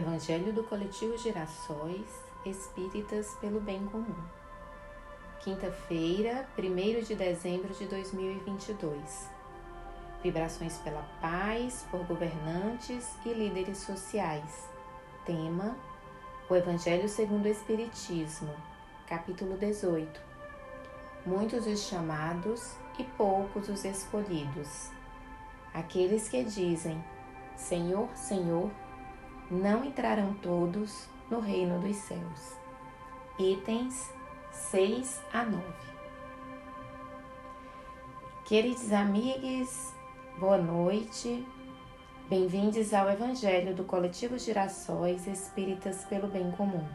Evangelho 0.00 0.50
do 0.54 0.64
Coletivo 0.64 1.18
Girassóis 1.18 2.08
Espíritas 2.46 3.34
pelo 3.38 3.60
Bem 3.60 3.84
Comum. 3.84 4.16
Quinta-feira, 5.40 6.48
1 6.58 7.04
de 7.04 7.14
dezembro 7.14 7.74
de 7.74 7.84
2022. 7.84 9.28
Vibrações 10.22 10.78
pela 10.78 11.02
paz, 11.20 11.84
por 11.90 12.02
governantes 12.06 13.14
e 13.26 13.34
líderes 13.34 13.76
sociais. 13.76 14.70
Tema: 15.26 15.76
O 16.48 16.56
Evangelho 16.56 17.06
segundo 17.06 17.44
o 17.44 17.48
Espiritismo, 17.48 18.54
capítulo 19.06 19.58
18. 19.58 20.18
Muitos 21.26 21.66
os 21.66 21.80
chamados 21.80 22.74
e 22.98 23.04
poucos 23.04 23.68
os 23.68 23.84
escolhidos. 23.84 24.90
Aqueles 25.74 26.26
que 26.26 26.42
dizem: 26.42 27.04
Senhor, 27.54 28.08
Senhor, 28.16 28.70
não 29.50 29.84
entrarão 29.84 30.32
todos 30.34 31.08
no 31.28 31.40
reino 31.40 31.80
dos 31.80 31.96
céus. 31.96 32.56
Itens 33.36 34.12
6 34.52 35.20
a 35.32 35.44
9. 35.44 35.64
Queridos 38.44 38.92
amigos, 38.92 39.92
boa 40.38 40.56
noite. 40.56 41.44
Bem-vindos 42.28 42.94
ao 42.94 43.10
Evangelho 43.10 43.74
do 43.74 43.82
Coletivo 43.82 44.38
Girassóis 44.38 45.26
Espíritas 45.26 46.04
pelo 46.04 46.28
Bem 46.28 46.48
Comum. 46.52 46.86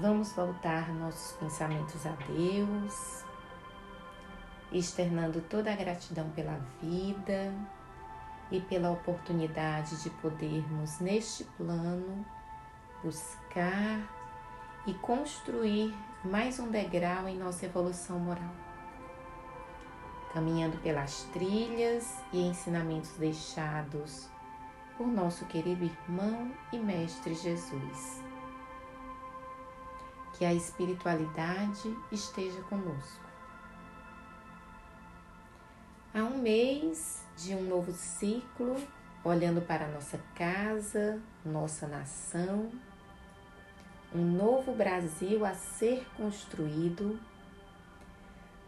Vamos 0.00 0.32
voltar 0.32 0.88
nossos 0.94 1.36
pensamentos 1.36 2.06
a 2.06 2.12
Deus, 2.26 3.22
externando 4.72 5.42
toda 5.42 5.70
a 5.70 5.76
gratidão 5.76 6.30
pela 6.30 6.58
vida 6.80 7.52
e 8.50 8.60
pela 8.60 8.90
oportunidade 8.90 10.02
de 10.02 10.10
podermos, 10.10 10.98
neste 10.98 11.44
plano, 11.44 12.24
buscar 13.02 14.00
e 14.86 14.94
construir 14.94 15.94
mais 16.24 16.58
um 16.58 16.68
degrau 16.68 17.28
em 17.28 17.38
nossa 17.38 17.66
evolução 17.66 18.18
moral. 18.18 18.54
Caminhando 20.32 20.76
pelas 20.78 21.24
trilhas 21.32 22.22
e 22.32 22.40
ensinamentos 22.40 23.10
deixados 23.12 24.28
por 24.96 25.06
nosso 25.06 25.44
querido 25.46 25.84
irmão 25.84 26.52
e 26.72 26.78
mestre 26.78 27.34
Jesus. 27.34 28.22
Que 30.36 30.44
a 30.44 30.54
espiritualidade 30.54 31.96
esteja 32.12 32.60
conosco. 32.62 33.30
Há 36.14 36.24
um 36.24 36.38
mês 36.38 37.24
de 37.42 37.54
um 37.54 37.62
novo 37.62 37.90
ciclo, 37.92 38.76
olhando 39.24 39.62
para 39.62 39.88
nossa 39.88 40.18
casa, 40.34 41.18
nossa 41.44 41.86
nação, 41.86 42.70
um 44.14 44.22
novo 44.22 44.74
Brasil 44.74 45.44
a 45.46 45.54
ser 45.54 46.06
construído. 46.16 47.18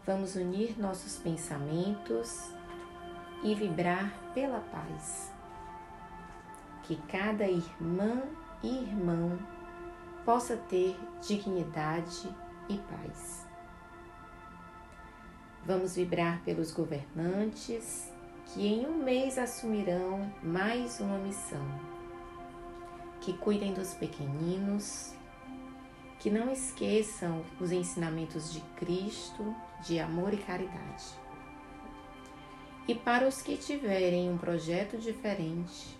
Vamos 0.05 0.35
unir 0.35 0.79
nossos 0.79 1.17
pensamentos 1.17 2.51
e 3.43 3.53
vibrar 3.53 4.11
pela 4.33 4.59
paz. 4.59 5.31
Que 6.83 6.95
cada 7.07 7.45
irmã 7.45 8.23
e 8.63 8.69
irmão 8.69 9.37
possa 10.25 10.57
ter 10.57 10.97
dignidade 11.21 12.27
e 12.67 12.77
paz. 12.79 13.45
Vamos 15.63 15.95
vibrar 15.95 16.41
pelos 16.43 16.71
governantes 16.71 18.12
que 18.47 18.67
em 18.67 18.85
um 18.85 19.03
mês 19.03 19.37
assumirão 19.37 20.31
mais 20.41 20.99
uma 20.99 21.17
missão. 21.17 21.65
Que 23.21 23.33
cuidem 23.33 23.73
dos 23.73 23.93
pequeninos, 23.93 25.13
que 26.19 26.29
não 26.29 26.51
esqueçam 26.51 27.43
os 27.59 27.71
ensinamentos 27.71 28.51
de 28.51 28.61
Cristo 28.75 29.55
de 29.81 29.99
amor 29.99 30.33
e 30.33 30.37
caridade. 30.37 31.05
E 32.87 32.93
para 32.93 33.27
os 33.27 33.41
que 33.41 33.57
tiverem 33.57 34.29
um 34.29 34.37
projeto 34.37 34.97
diferente 34.97 35.97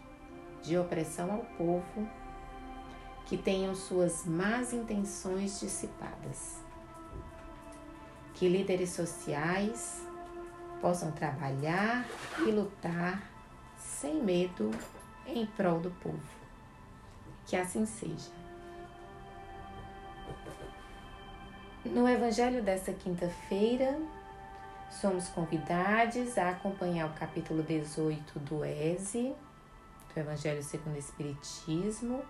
de 0.61 0.77
opressão 0.77 1.31
ao 1.31 1.45
povo, 1.57 2.07
que 3.25 3.37
tenham 3.37 3.73
suas 3.73 4.25
más 4.25 4.73
intenções 4.73 5.59
dissipadas 5.59 6.63
que 8.33 8.49
líderes 8.49 8.89
sociais 8.89 10.05
possam 10.83 11.13
trabalhar 11.13 12.05
e 12.39 12.51
lutar 12.51 13.23
sem 13.77 14.21
medo 14.21 14.69
em 15.25 15.45
prol 15.45 15.79
do 15.79 15.89
povo. 15.89 16.19
Que 17.47 17.55
assim 17.55 17.85
seja. 17.85 18.29
No 21.85 22.05
Evangelho 22.05 22.61
desta 22.61 22.91
quinta-feira, 22.91 23.97
somos 24.89 25.29
convidados 25.29 26.37
a 26.37 26.49
acompanhar 26.49 27.09
o 27.09 27.13
capítulo 27.13 27.63
18 27.63 28.39
do 28.39 28.65
ESE, 28.65 29.33
do 30.13 30.19
Evangelho 30.19 30.61
segundo 30.61 30.95
o 30.95 30.99
Espiritismo. 30.99 32.21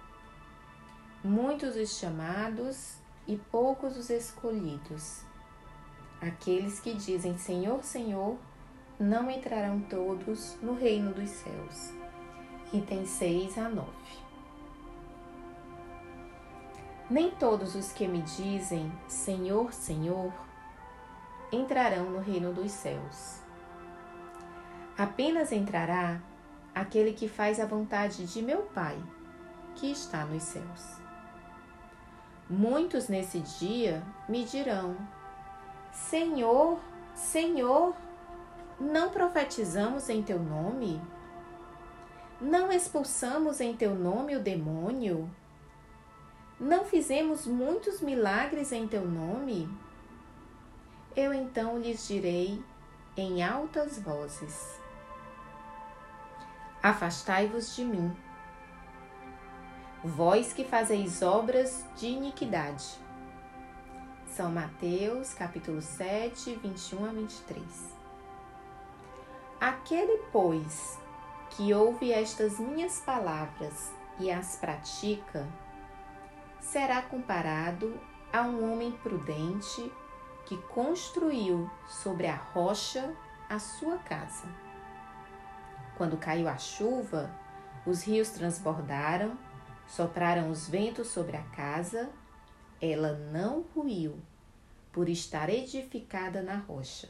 Muitos 1.24 1.76
os 1.76 1.98
chamados 1.98 2.98
e 3.28 3.36
poucos 3.36 3.98
os 3.98 4.12
escolhidos 4.12 5.24
Aqueles 6.26 6.80
que 6.80 6.94
dizem 6.94 7.38
Senhor, 7.38 7.84
Senhor, 7.84 8.38
não 8.98 9.30
entrarão 9.30 9.82
todos 9.82 10.58
no 10.62 10.74
reino 10.74 11.14
dos 11.14 11.30
céus. 11.30 11.94
Item 12.72 13.06
6 13.06 13.58
a 13.58 13.68
9. 13.68 13.90
Nem 17.10 17.30
todos 17.32 17.76
os 17.76 17.92
que 17.92 18.08
me 18.08 18.22
dizem 18.22 18.90
Senhor, 19.06 19.74
Senhor 19.74 20.32
entrarão 21.52 22.10
no 22.10 22.20
reino 22.20 22.54
dos 22.54 22.72
céus. 22.72 23.42
Apenas 24.98 25.52
entrará 25.52 26.22
aquele 26.74 27.12
que 27.12 27.28
faz 27.28 27.60
a 27.60 27.66
vontade 27.66 28.26
de 28.26 28.42
meu 28.42 28.62
Pai, 28.62 28.98
que 29.76 29.92
está 29.92 30.24
nos 30.24 30.44
céus. 30.44 30.98
Muitos 32.50 33.10
nesse 33.10 33.42
dia 33.42 34.02
me 34.30 34.46
dirão: 34.46 34.96
Senhor, 35.94 36.80
Senhor, 37.14 37.96
não 38.80 39.12
profetizamos 39.12 40.10
em 40.10 40.24
teu 40.24 40.40
nome? 40.40 41.00
Não 42.42 42.72
expulsamos 42.72 43.62
em 43.62 43.76
teu 43.76 43.94
nome 43.94 44.36
o 44.36 44.40
demônio? 44.40 45.30
Não 46.60 46.84
fizemos 46.84 47.46
muitos 47.46 48.02
milagres 48.02 48.72
em 48.72 48.88
teu 48.88 49.06
nome? 49.06 49.70
Eu 51.16 51.32
então 51.32 51.78
lhes 51.78 52.08
direi 52.08 52.60
em 53.16 53.44
altas 53.44 54.00
vozes: 54.00 54.80
Afastai-vos 56.82 57.76
de 57.76 57.86
mim, 57.86 58.16
vós 60.04 60.54
que 60.54 60.66
fazeis 60.66 61.22
obras 61.22 61.86
de 61.96 62.08
iniquidade. 62.08 63.03
São 64.36 64.52
Mateus, 64.52 65.32
capítulo 65.32 65.80
7, 65.80 66.56
21 66.56 67.06
a 67.06 67.10
23. 67.10 67.96
Aquele, 69.62 70.24
pois, 70.32 71.00
que 71.52 71.72
ouve 71.72 72.12
estas 72.12 72.58
minhas 72.58 73.00
palavras 73.02 73.92
e 74.20 74.32
as 74.32 74.56
pratica, 74.56 75.48
será 76.60 77.04
comparado 77.04 77.96
a 78.34 78.42
um 78.42 78.74
homem 78.74 78.92
prudente 79.04 79.94
que 80.48 80.58
construiu 80.64 81.70
sobre 81.88 82.26
a 82.26 82.36
rocha 82.36 83.16
a 83.48 83.60
sua 83.60 84.00
casa. 84.00 84.48
Quando 85.96 86.18
caiu 86.18 86.48
a 86.48 86.58
chuva, 86.58 87.30
os 87.86 88.02
rios 88.02 88.32
transbordaram, 88.32 89.38
sopraram 89.86 90.50
os 90.50 90.68
ventos 90.68 91.10
sobre 91.10 91.38
a 91.38 91.44
casa 91.56 92.10
ela 92.82 93.14
não 93.32 93.62
ruiu, 93.76 94.18
por 94.92 95.10
estar 95.10 95.50
edificada 95.50 96.42
na 96.42 96.58
rocha. 96.58 97.10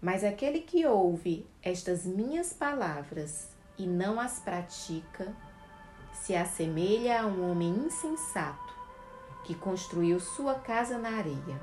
Mas 0.00 0.24
aquele 0.24 0.60
que 0.60 0.86
ouve 0.86 1.46
estas 1.62 2.06
minhas 2.06 2.52
palavras 2.52 3.50
e 3.76 3.86
não 3.86 4.20
as 4.20 4.38
pratica, 4.38 5.34
se 6.12 6.34
assemelha 6.34 7.22
a 7.22 7.26
um 7.26 7.50
homem 7.50 7.70
insensato 7.70 8.74
que 9.44 9.54
construiu 9.54 10.20
sua 10.20 10.54
casa 10.54 10.98
na 10.98 11.10
areia. 11.10 11.60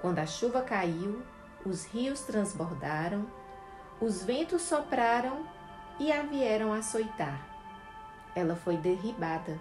Quando 0.00 0.18
a 0.18 0.26
chuva 0.26 0.62
caiu, 0.62 1.22
os 1.64 1.84
rios 1.84 2.20
transbordaram, 2.22 3.26
os 4.00 4.22
ventos 4.22 4.62
sopraram 4.62 5.46
e 5.98 6.12
a 6.12 6.22
vieram 6.22 6.72
açoitar. 6.72 7.44
Ela 8.34 8.54
foi 8.54 8.76
derribada 8.76 9.58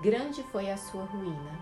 grande 0.00 0.42
foi 0.44 0.70
a 0.70 0.76
sua 0.76 1.04
ruína. 1.04 1.58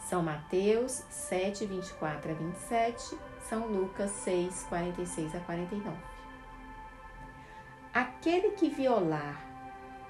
São 0.00 0.22
Mateus 0.22 1.04
7, 1.10 1.66
24 1.66 2.30
a 2.30 2.34
27, 2.34 3.18
São 3.42 3.66
Lucas 3.66 4.10
6, 4.10 4.64
46 4.68 5.34
a 5.34 5.40
49. 5.40 5.96
aquele 7.92 8.52
que 8.52 8.68
violar 8.68 9.44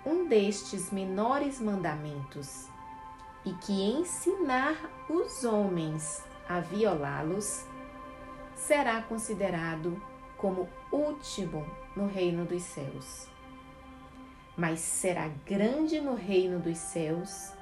um 0.05 0.27
destes 0.27 0.91
menores 0.91 1.61
mandamentos 1.61 2.69
e 3.45 3.53
que 3.55 3.73
ensinar 3.73 4.77
os 5.09 5.45
homens 5.45 6.23
a 6.49 6.61
violá-los, 6.61 7.67
será 8.55 9.03
considerado 9.03 10.01
como 10.37 10.69
último 10.91 11.67
no 11.95 12.07
reino 12.07 12.45
dos 12.45 12.63
céus. 12.63 13.29
Mas 14.59 14.81
será 14.81 15.29
grande 15.47 16.01
no 16.01 16.17
reino 16.17 16.59
dos 16.59 16.79
céus 16.79 17.53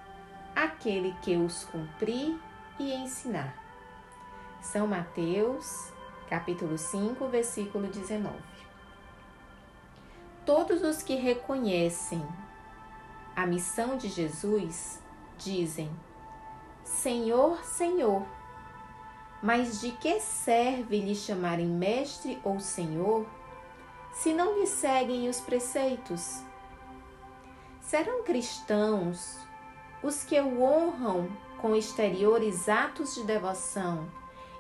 aquele 0.54 1.14
que 1.20 1.37
os 1.37 1.62
cumprir 1.64 2.40
e 2.78 2.94
ensinar. 2.94 3.54
São 4.62 4.87
Mateus, 4.87 5.93
capítulo 6.26 6.78
5, 6.78 7.28
versículo 7.28 7.87
19. 7.88 8.34
Todos 10.46 10.82
os 10.82 11.02
que 11.02 11.16
reconhecem 11.16 12.26
a 13.37 13.46
missão 13.46 13.99
de 13.99 14.08
Jesus 14.08 14.99
dizem: 15.37 15.90
Senhor, 16.82 17.62
Senhor. 17.62 18.25
Mas 19.42 19.82
de 19.82 19.92
que 19.92 20.19
serve 20.19 20.99
lhe 20.99 21.14
chamarem 21.14 21.66
mestre 21.66 22.40
ou 22.42 22.58
senhor, 22.58 23.26
se 24.14 24.32
não 24.32 24.58
lhe 24.58 24.66
seguem 24.66 25.28
os 25.28 25.42
preceitos? 25.42 26.45
Serão 27.86 28.24
cristãos 28.24 29.38
os 30.02 30.24
que 30.24 30.40
o 30.40 30.60
honram 30.60 31.28
com 31.58 31.76
exteriores 31.76 32.68
atos 32.68 33.14
de 33.14 33.22
devoção 33.22 34.10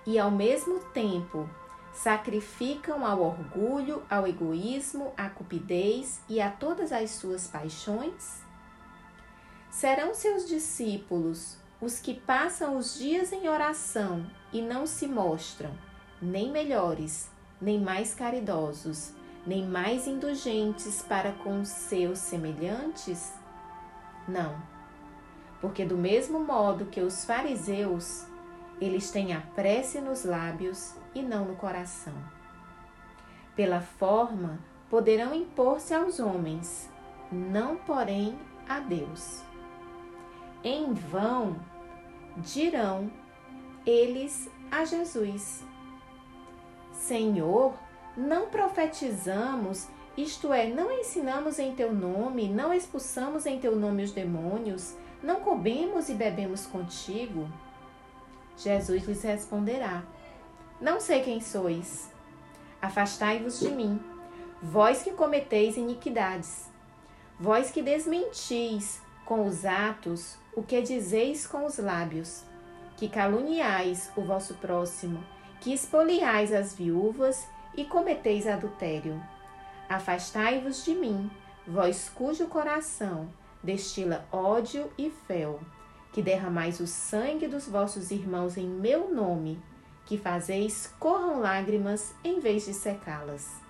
e, 0.06 0.16
ao 0.16 0.30
mesmo 0.30 0.78
tempo, 0.94 1.50
sacrificam 1.92 3.04
ao 3.04 3.20
orgulho, 3.20 4.00
ao 4.08 4.28
egoísmo, 4.28 5.12
à 5.16 5.28
cupidez 5.28 6.20
e 6.28 6.40
a 6.40 6.52
todas 6.52 6.92
as 6.92 7.10
suas 7.10 7.48
paixões? 7.48 8.44
Serão 9.70 10.14
seus 10.14 10.46
discípulos 10.46 11.56
os 11.80 11.98
que 11.98 12.14
passam 12.14 12.78
os 12.78 12.96
dias 12.96 13.32
em 13.32 13.48
oração 13.48 14.24
e 14.52 14.62
não 14.62 14.86
se 14.86 15.08
mostram 15.08 15.76
nem 16.22 16.52
melhores, 16.52 17.28
nem 17.60 17.80
mais 17.80 18.14
caridosos, 18.14 19.15
nem 19.46 19.66
mais 19.66 20.06
indulgentes 20.06 21.02
para 21.02 21.32
com 21.32 21.64
seus 21.64 22.18
semelhantes? 22.18 23.32
Não. 24.26 24.60
Porque, 25.60 25.84
do 25.84 25.96
mesmo 25.96 26.40
modo 26.40 26.86
que 26.86 27.00
os 27.00 27.24
fariseus, 27.24 28.26
eles 28.80 29.10
têm 29.10 29.32
a 29.32 29.40
prece 29.40 30.00
nos 30.00 30.24
lábios 30.24 30.94
e 31.14 31.22
não 31.22 31.44
no 31.44 31.56
coração. 31.56 32.14
Pela 33.54 33.80
forma, 33.80 34.58
poderão 34.90 35.34
impor-se 35.34 35.94
aos 35.94 36.20
homens, 36.20 36.90
não, 37.30 37.76
porém, 37.76 38.38
a 38.68 38.80
Deus. 38.80 39.42
Em 40.62 40.92
vão 40.92 41.56
dirão 42.36 43.10
eles 43.86 44.50
a 44.70 44.84
Jesus: 44.84 45.64
Senhor, 46.92 47.74
não 48.16 48.48
profetizamos, 48.48 49.88
isto 50.16 50.52
é, 50.52 50.66
não 50.68 50.90
ensinamos 50.90 51.58
em 51.58 51.74
teu 51.74 51.92
nome, 51.92 52.48
não 52.48 52.72
expulsamos 52.72 53.44
em 53.44 53.58
teu 53.58 53.76
nome 53.76 54.02
os 54.02 54.12
demônios, 54.12 54.94
não 55.22 55.40
comemos 55.40 56.08
e 56.08 56.14
bebemos 56.14 56.66
contigo? 56.66 57.48
Jesus 58.56 59.06
lhes 59.06 59.22
responderá: 59.22 60.02
Não 60.80 60.98
sei 61.00 61.20
quem 61.20 61.40
sois. 61.40 62.10
Afastai-vos 62.80 63.60
de 63.60 63.70
mim, 63.70 64.00
vós 64.62 65.02
que 65.02 65.10
cometeis 65.10 65.76
iniquidades, 65.76 66.70
vós 67.38 67.70
que 67.70 67.82
desmentis 67.82 69.00
com 69.24 69.46
os 69.46 69.64
atos 69.64 70.38
o 70.54 70.62
que 70.62 70.80
dizeis 70.80 71.46
com 71.46 71.66
os 71.66 71.78
lábios, 71.78 72.44
que 72.96 73.08
caluniais 73.08 74.10
o 74.16 74.22
vosso 74.22 74.54
próximo, 74.54 75.22
que 75.60 75.72
espoliais 75.72 76.52
as 76.52 76.74
viúvas 76.74 77.46
e 77.76 77.84
cometeis 77.84 78.46
adultério. 78.46 79.22
Afastai-vos 79.88 80.84
de 80.84 80.94
mim, 80.94 81.30
vós 81.66 82.08
cujo 82.08 82.46
coração 82.46 83.28
destila 83.62 84.24
ódio 84.30 84.90
e 84.96 85.10
fel, 85.10 85.60
que 86.12 86.22
derramais 86.22 86.80
o 86.80 86.86
sangue 86.86 87.48
dos 87.48 87.68
vossos 87.68 88.10
irmãos 88.10 88.56
em 88.56 88.66
meu 88.66 89.12
nome, 89.12 89.60
que 90.04 90.16
fazeis 90.16 90.94
corram 91.00 91.40
lágrimas 91.40 92.14
em 92.22 92.38
vez 92.38 92.64
de 92.64 92.72
secá-las. 92.72 93.60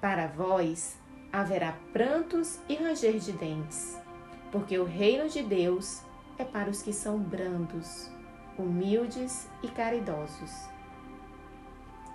Para 0.00 0.28
vós 0.28 0.96
haverá 1.32 1.76
prantos 1.92 2.60
e 2.68 2.76
ranger 2.76 3.18
de 3.18 3.32
dentes, 3.32 4.00
porque 4.52 4.78
o 4.78 4.84
reino 4.84 5.28
de 5.28 5.42
Deus 5.42 6.02
é 6.38 6.44
para 6.44 6.70
os 6.70 6.82
que 6.82 6.92
são 6.92 7.18
brandos, 7.18 8.10
humildes 8.56 9.48
e 9.62 9.68
caridosos. 9.68 10.75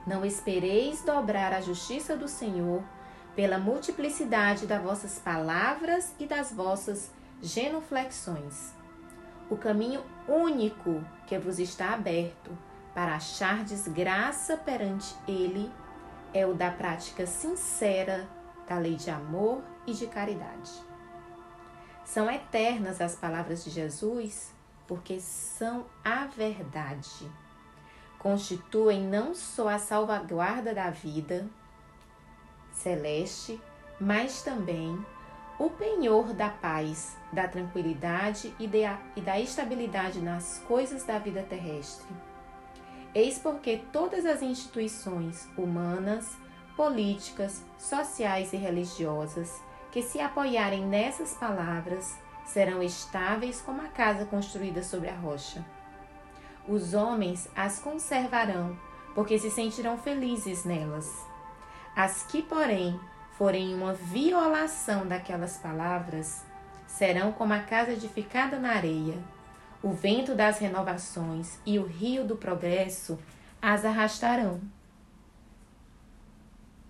Não 0.06 0.26
espereis 0.26 1.04
dobrar 1.04 1.54
a 1.54 1.62
justiça 1.62 2.16
do 2.18 2.28
Senhor 2.28 2.84
pela 3.36 3.58
multiplicidade 3.58 4.66
das 4.66 4.82
vossas 4.82 5.20
palavras 5.20 6.14
e 6.20 6.26
das 6.26 6.52
vossas 6.52 7.12
genuflexões. 7.42 8.74
O 9.50 9.58
caminho 9.58 10.04
único 10.28 11.04
que 11.28 11.38
vos 11.38 11.60
está 11.60 11.94
aberto 11.94 12.58
para 12.94 13.16
achar 13.16 13.64
desgraça 13.64 14.58
perante 14.58 15.16
Ele 15.28 15.72
é 16.34 16.46
o 16.46 16.54
da 16.54 16.72
prática 16.72 17.26
sincera 17.26 18.28
da 18.68 18.78
lei 18.78 18.96
de 18.96 19.10
amor 19.10 19.62
e 19.86 19.94
de 19.94 20.08
caridade. 20.08 20.72
São 22.06 22.30
eternas 22.30 23.00
as 23.02 23.16
palavras 23.16 23.64
de 23.64 23.70
Jesus 23.70 24.54
porque 24.88 25.20
são 25.20 25.86
a 26.04 26.26
verdade. 26.26 27.30
Constituem 28.22 29.02
não 29.02 29.34
só 29.34 29.68
a 29.68 29.80
salvaguarda 29.80 30.76
da 30.76 30.92
vida 30.92 31.50
celeste, 32.72 33.60
mas 34.00 34.44
também 34.44 35.04
o 35.58 35.72
penhor 35.72 36.32
da 36.32 36.50
paz, 36.50 37.18
da 37.34 37.48
tranquilidade 37.48 38.54
e, 38.60 38.70
e 39.16 39.22
da 39.22 39.40
estabilidade 39.40 40.22
nas 40.22 40.64
coisas 40.68 41.04
da 41.04 41.18
vida 41.18 41.42
terrestre. 41.42 42.08
Eis 43.16 43.40
porque 43.40 43.82
todas 43.92 44.24
as 44.24 44.44
instituições 44.44 45.50
humanas, 45.58 46.38
políticas, 46.78 47.66
sociais 47.76 48.54
e 48.54 48.58
religiosas 48.58 49.60
que 49.92 50.04
se 50.04 50.20
apoiarem 50.20 50.86
nessas 50.86 51.34
palavras 51.34 52.20
serão 52.46 52.84
estáveis 52.84 53.62
como 53.62 53.82
a 53.82 53.88
casa 53.88 54.26
construída 54.26 54.84
sobre 54.84 55.10
a 55.10 55.16
rocha. 55.16 55.66
Os 56.68 56.94
homens 56.94 57.50
as 57.56 57.80
conservarão, 57.80 58.78
porque 59.16 59.38
se 59.40 59.50
sentirão 59.50 59.98
felizes 59.98 60.64
nelas. 60.64 61.26
As 61.96 62.24
que, 62.24 62.42
porém, 62.42 63.00
forem 63.38 63.74
uma 63.74 63.94
violação 63.94 65.08
daquelas 65.08 65.58
palavras, 65.58 66.46
serão 66.88 67.32
como 67.32 67.54
a 67.54 67.60
casa 67.60 67.92
edificada 67.94 68.60
na 68.60 68.70
areia. 68.74 69.18
O 69.82 69.92
vento 69.92 70.36
das 70.36 70.60
renovações 70.60 71.60
e 71.66 71.80
o 71.80 71.86
rio 71.86 72.24
do 72.24 72.36
progresso 72.36 73.18
as 73.62 73.84
arrastarão. 73.84 74.62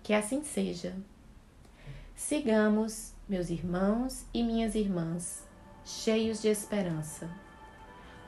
Que 0.02 0.12
assim 0.12 0.44
seja. 0.44 0.94
Sigamos, 2.14 3.14
meus 3.28 3.48
irmãos 3.50 4.26
e 4.34 4.42
minhas 4.42 4.74
irmãs, 4.74 5.42
cheios 5.84 6.42
de 6.42 6.48
esperança, 6.48 7.30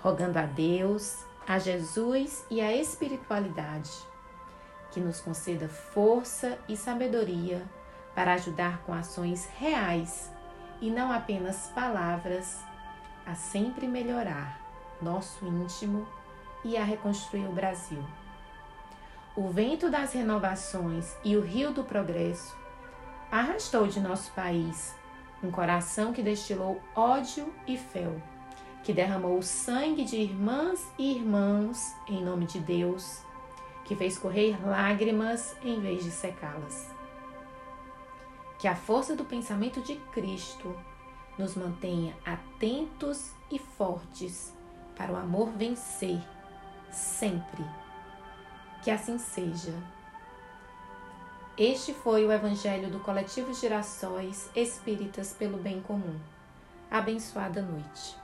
rogando 0.01 0.39
a 0.39 0.47
Deus, 0.47 1.25
a 1.47 1.59
Jesus 1.59 2.45
e 2.51 2.61
a 2.61 2.75
espiritualidade 2.75 3.91
que 4.91 5.01
nos 5.01 5.21
conceda 5.21 5.69
força 5.69 6.57
e 6.69 6.77
sabedoria 6.77 7.63
para 8.15 8.35
ajudar 8.35 8.79
com 8.85 8.95
ações 8.95 9.47
reais 9.59 10.31
e 10.81 10.89
não 10.89 11.11
apenas 11.11 11.67
palavras 11.75 12.61
a 13.27 13.35
sempre 13.35 13.89
melhorar 13.89 14.61
nosso 15.03 15.45
íntimo 15.45 16.07
e 16.65 16.77
a 16.77 16.85
reconstruir 16.85 17.47
o 17.47 17.53
Brasil. 17.53 18.03
O 19.37 19.49
vento 19.49 19.91
das 19.91 20.13
renovações 20.13 21.17
e 21.25 21.37
o 21.37 21.41
rio 21.41 21.73
do 21.73 21.83
progresso 21.83 22.57
arrastou 23.33 23.89
de 23.89 23.99
nosso 23.99 24.31
país 24.33 24.95
um 25.43 25.51
coração 25.51 26.13
que 26.13 26.23
destilou 26.23 26.81
ódio 26.95 27.53
e 27.67 27.77
fel, 27.77 28.23
que 28.85 28.93
derramou 28.93 29.39
o 29.39 29.43
sangue 29.43 30.05
de 30.05 30.17
irmãs 30.17 30.87
e 30.99 31.17
irmãos 31.17 31.95
em 32.07 32.23
nome 32.23 32.45
de 32.45 32.61
Deus, 32.61 33.23
que 33.83 33.97
fez 33.97 34.19
correr 34.19 34.57
lágrimas 34.63 35.57
em 35.65 35.81
vez 35.81 36.05
de 36.05 36.11
secá-las. 36.11 36.91
Que 38.59 38.69
a 38.69 38.77
força 38.77 39.17
do 39.17 39.25
pensamento 39.25 39.81
de 39.81 39.97
Cristo 40.13 40.77
nos 41.39 41.57
mantenha 41.57 42.15
atentos 42.25 43.33
e 43.51 43.59
fortes 43.59 44.53
para 44.95 45.13
o 45.13 45.17
amor 45.17 45.51
vencer 45.51 46.21
sempre. 46.91 47.65
Que 48.83 48.91
assim 48.91 49.19
seja. 49.19 49.73
Este 51.57 51.95
foi 51.95 52.27
o 52.27 52.33
Evangelho 52.33 52.91
do 52.91 53.01
Coletivo 53.01 53.55
Girassóis 53.55 54.51
Espíritas 54.55 55.33
pelo 55.33 55.57
Bem 55.57 55.81
Comum. 55.81 56.19
Abençoada 56.91 57.63
noite. 57.63 58.24